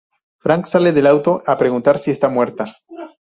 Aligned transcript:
Frank 0.39 0.65
sale 0.65 0.93
del 0.93 1.05
auto, 1.05 1.43
a 1.45 1.59
preguntar 1.59 1.99
si 1.99 2.09
está 2.09 2.27
muerta. 2.27 2.63